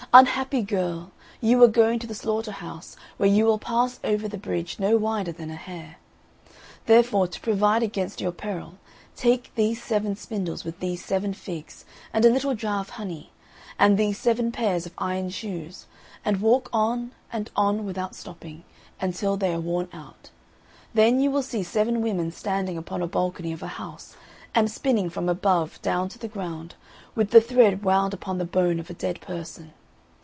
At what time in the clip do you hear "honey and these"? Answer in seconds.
12.89-14.17